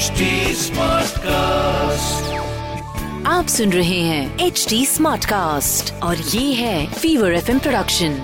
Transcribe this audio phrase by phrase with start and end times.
[0.00, 0.20] HD
[1.18, 2.30] cast
[3.26, 8.14] आप सुन रहे हैं एच डी स्मार्ट कास्ट और ये है फीवर एफ़ प्रोडक्शन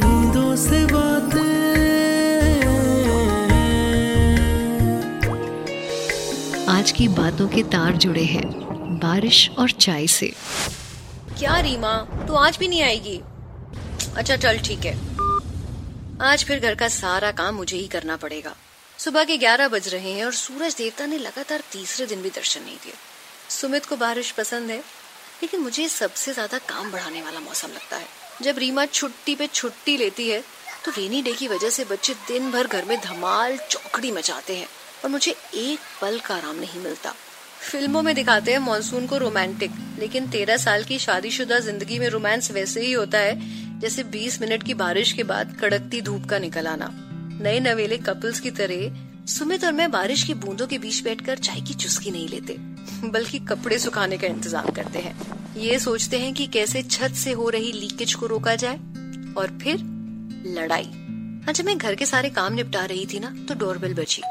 [0.00, 1.42] बूंदों से बातें
[6.68, 8.48] आज की बातों के तार जुड़े हैं
[8.98, 10.32] बारिश और चाय से।
[11.38, 11.96] क्या रीमा
[12.28, 13.20] तू आज भी नहीं आएगी?
[14.12, 14.94] अच्छा चल, ठीक है।
[16.22, 18.54] आज फिर घर का सारा काम मुझे ही करना पड़ेगा।
[18.98, 22.62] सुबह के ग्यारह बज रहे हैं और सूरज देवता ने लगातार तीसरे दिन भी दर्शन
[22.62, 22.92] नहीं दिए।
[23.50, 24.78] सुमित को बारिश पसंद है,
[25.42, 28.06] लेकिन मुझे सबसे ज़्यादा काम बढ़ाने वाला मौसम लगता है।
[28.42, 30.42] जब रीमा छुट्टी पे छुट्टी लेती है
[30.84, 34.66] तो रेनी डे की वजह से बच्चे दिन भर घर में धमाल, चौकड़ी मचाते हैं
[35.04, 37.14] और मुझे एक पल का आराम नहीं मिलता।
[37.62, 42.50] फ़िल्मों में दिखाते हैं, मानसून को रोमांटिक, लेकिन तेरह साल की शादीशुदा ज़िंदगी में रोमांस
[42.50, 46.66] वैसे ही होता है जैसे 20 मिनट की बारिश के बाद कड़कती धूप का निकल
[46.66, 46.88] आना।
[47.42, 51.60] नए नवेले कपल्स की तरह सुमित और मैं बारिश की बूंदों के बीच बैठकर चाय
[51.60, 52.56] की चुस्की नहीं लेते,
[53.08, 55.14] बल्कि कपड़े सुखाने का इंतज़ाम करते हैं।
[55.56, 58.76] ये सोचते हैं कि कैसे छत से हो रही लीकेज को रोका जाए।
[59.38, 59.78] और फिर
[60.56, 60.84] लड़ाई।
[61.44, 64.22] हाँ जब मैं घर के सारे काम निपटा रही थी ना तो डोरबेल बची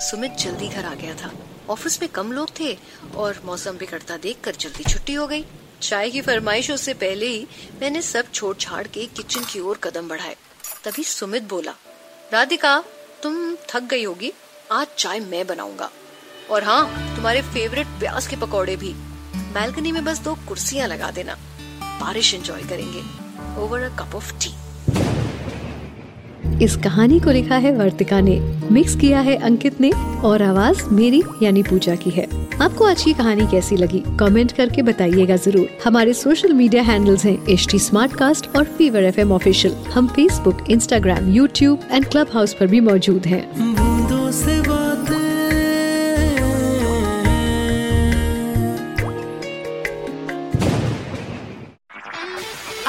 [0.00, 1.30] सुमित जल्दी घर आ गया था।
[1.70, 2.76] ऑफ़िस में कम लोग थे
[3.16, 5.44] और मौसम बिगड़ता देखकर जल्दी छुट्टी हो गई।
[5.84, 7.46] चाय की फरमाइश से पहले ही
[7.80, 10.36] मैंने सब छोड़ छाड़ के किचन की ओर कदम बढ़ाए।
[10.84, 11.74] तभी सुमित बोला,
[12.32, 12.78] राधिका,
[13.22, 14.32] तुम थक गई होगी।
[14.72, 15.90] आज चाय मैं बनाऊँगा।
[16.50, 18.92] और हाँ तुम्हारे फेवरेट प्याज के पकौड़े भी।
[19.54, 21.34] बैल्कनी में बस दो कुर्सियाँ लगा देना।
[22.00, 23.02] बारिश एंजॉय करेंगे।
[23.60, 24.54] Over a cup of tea
[26.62, 28.40] इस कहानी को लिखा है वर्तिका ने।
[28.72, 29.90] मिक्स किया है अंकित ने
[30.24, 34.02] और आवाज़ मेरी यानी पूजा की है। आपको आज की कहानी कैसी लगी?
[34.20, 37.78] कमेंट करके बताइएगा ज़रूर। हमारे सोशल मीडिया हैंडल्स हैं एच टी
[38.58, 43.26] और फीवर एफ़ एम ऑफिशियल हम Facebook Instagram YouTube and club house आरोप भी मौजूद
[43.26, 44.73] हैं।